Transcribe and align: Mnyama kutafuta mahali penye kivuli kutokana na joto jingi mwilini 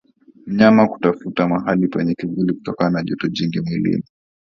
Mnyama 0.47 0.83
kutafuta 0.91 1.47
mahali 1.47 1.87
penye 1.87 2.13
kivuli 2.15 2.53
kutokana 2.53 2.91
na 2.91 3.01
joto 3.07 3.27
jingi 3.27 3.59
mwilini 3.61 4.03